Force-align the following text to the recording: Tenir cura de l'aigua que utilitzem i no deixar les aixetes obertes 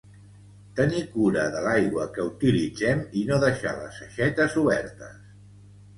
Tenir 0.79 1.01
cura 1.09 1.43
de 1.57 1.61
l'aigua 1.67 2.07
que 2.17 2.25
utilitzem 2.31 3.03
i 3.21 3.23
no 3.31 3.39
deixar 3.45 3.75
les 3.83 4.03
aixetes 4.07 4.57
obertes 4.63 5.25